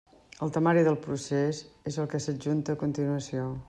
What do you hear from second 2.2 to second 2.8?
s'adjunta